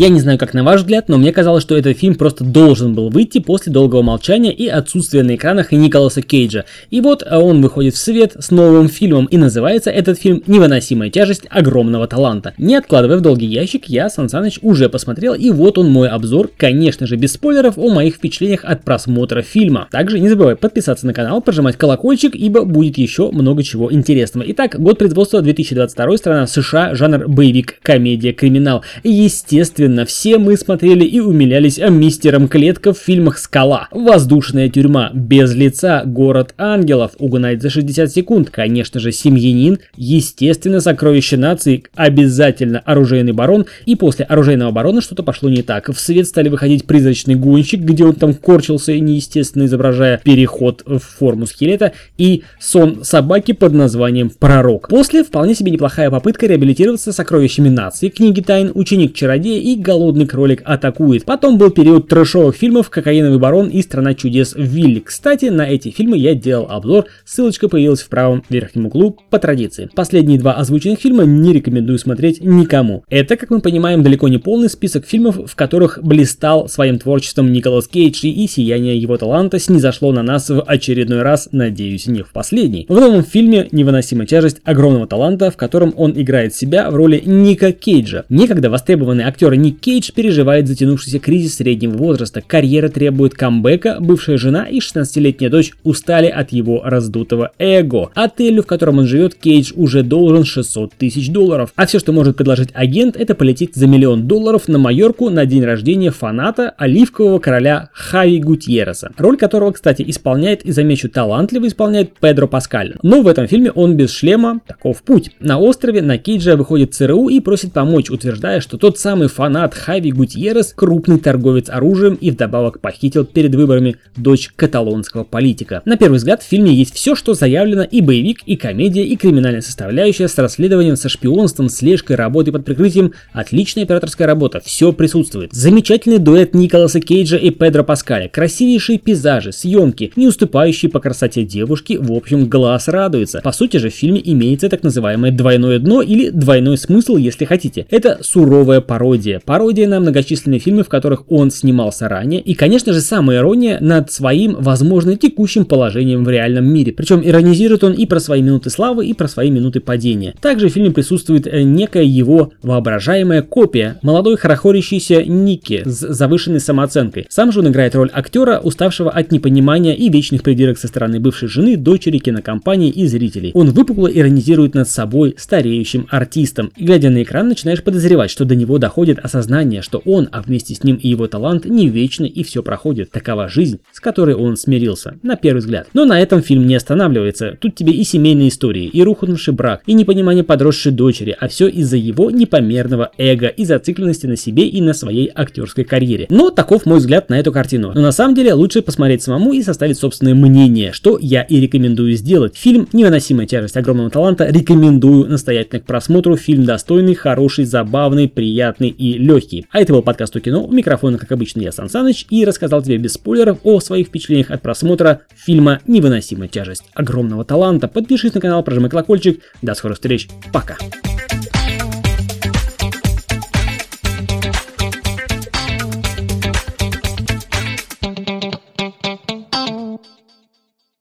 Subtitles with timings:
[0.00, 2.94] Я не знаю, как на ваш взгляд, но мне казалось, что этот фильм просто должен
[2.94, 6.64] был выйти после долгого молчания и отсутствия на экранах Николаса Кейджа.
[6.88, 11.10] И вот а, он выходит в свет с новым фильмом, и называется этот фильм «Невыносимая
[11.10, 12.54] тяжесть огромного таланта».
[12.56, 16.50] Не откладывая в долгий ящик, я, Сан Саныч, уже посмотрел, и вот он мой обзор,
[16.56, 19.86] конечно же, без спойлеров, о моих впечатлениях от просмотра фильма.
[19.90, 24.46] Также не забывай подписаться на канал, прожимать колокольчик, ибо будет еще много чего интересного.
[24.48, 28.82] Итак, год производства 2022, страна США, жанр боевик, комедия, криминал.
[29.04, 36.02] Естественно, все мы смотрели и умилялись мистером Клетка в фильмах «Скала», «Воздушная тюрьма», «Без лица»,
[36.04, 43.66] «Город ангелов», «Угнать за 60 секунд», конечно же, «Семьянин», естественно, «Сокровище нации», обязательно «Оружейный барон»,
[43.86, 45.88] и после «Оружейного барона» что-то пошло не так.
[45.88, 51.46] В свет стали выходить «Призрачный гонщик», где он там корчился, неестественно изображая переход в форму
[51.46, 54.88] скелета, и «Сон собаки» под названием «Пророк».
[54.88, 61.24] После вполне себе неплохая попытка реабилитироваться сокровищами нации, книги тайн, ученик-чародея и голодный кролик атакует.
[61.24, 65.00] Потом был период трэшовых фильмов «Кокаиновый барон» и «Страна чудес Вилли».
[65.00, 69.88] Кстати, на эти фильмы я делал обзор, ссылочка появилась в правом верхнем углу по традиции.
[69.94, 73.04] Последние два озвученных фильма не рекомендую смотреть никому.
[73.08, 77.88] Это, как мы понимаем, далеко не полный список фильмов, в которых блистал своим творчеством Николас
[77.88, 82.86] Кейдж и сияние его таланта снизошло на нас в очередной раз, надеюсь, не в последний.
[82.88, 87.72] В новом фильме «Невыносимая тяжесть огромного таланта», в котором он играет себя в роли Ника
[87.72, 88.24] Кейджа.
[88.28, 94.64] Некогда востребованный актер Ник Кейдж переживает затянувшийся кризис среднего возраста, карьера требует камбэка, бывшая жена
[94.64, 98.10] и 16-летняя дочь устали от его раздутого эго.
[98.14, 101.72] Отелю, в котором он живет, Кейдж уже должен 600 тысяч долларов.
[101.76, 105.64] А все, что может предложить агент, это полететь за миллион долларов на Майорку на день
[105.64, 112.46] рождения фаната оливкового короля Хави Гутьереса, роль которого, кстати, исполняет и замечу талантливо исполняет Педро
[112.46, 112.96] Паскаль.
[113.02, 115.30] Но в этом фильме он без шлема, таков путь.
[115.40, 120.12] На острове на Кейджа выходит ЦРУ и просит помочь, утверждая, что тот самый фанат Хави
[120.12, 125.82] Гутьерес крупный торговец оружием и вдобавок похитил перед выборами дочь каталонского политика.
[125.84, 129.60] На первый взгляд в фильме есть все, что заявлено и боевик, и комедия, и криминальная
[129.60, 133.12] составляющая с расследованием, со шпионством, слежкой, работой под прикрытием.
[133.32, 135.52] Отличная операторская работа, все присутствует.
[135.52, 141.98] Замечательный дуэт Николаса Кейджа и Педро Паскаля, красивейшие пейзажи, съемки, не уступающие по красоте девушки,
[142.00, 143.40] в общем, глаз радуется.
[143.42, 147.86] По сути же в фильме имеется так называемое двойное дно или двойной смысл, если хотите.
[147.90, 149.39] Это суровая пародия.
[149.44, 152.40] Пародия на многочисленные фильмы, в которых он снимался ранее.
[152.40, 156.92] И, конечно же, самая ирония над своим, возможно, текущим положением в реальном мире.
[156.92, 160.34] Причем иронизирует он и про свои минуты славы, и про свои минуты падения.
[160.40, 167.26] Также в фильме присутствует э, некая его воображаемая копия, молодой хорохорящийся Ники с завышенной самооценкой.
[167.28, 171.48] Сам же он играет роль актера, уставшего от непонимания и вечных придирок со стороны бывшей
[171.48, 173.52] жены, дочери, кинокомпании и зрителей.
[173.54, 176.72] Он выпукло иронизирует над собой, стареющим артистом.
[176.76, 180.74] И глядя на экран, начинаешь подозревать, что до него доходит осознание, что он, а вместе
[180.74, 183.10] с ним и его талант, не вечны и все проходит.
[183.10, 185.88] Такова жизнь, с которой он смирился, на первый взгляд.
[185.94, 187.56] Но на этом фильм не останавливается.
[187.60, 191.96] Тут тебе и семейные истории, и рухнувший брак, и непонимание подросшей дочери, а все из-за
[191.96, 196.26] его непомерного эго и зацикленности на себе и на своей актерской карьере.
[196.30, 197.92] Но таков мой взгляд на эту картину.
[197.94, 202.14] Но на самом деле лучше посмотреть самому и составить собственное мнение, что я и рекомендую
[202.14, 202.56] сделать.
[202.56, 206.36] Фильм «Невыносимая тяжесть огромного таланта» рекомендую настоятельно к просмотру.
[206.36, 209.66] Фильм достойный, хороший, забавный, приятный и легкий.
[209.70, 210.64] А это был подкаст о кино.
[210.64, 214.50] У микрофона, как обычно, я Сан Саныч и рассказал тебе без спойлеров о своих впечатлениях
[214.50, 217.88] от просмотра фильма «Невыносимая тяжесть огромного таланта».
[217.88, 219.40] Подпишись на канал, прожимай колокольчик.
[219.62, 220.28] До скорых встреч.
[220.52, 220.76] Пока.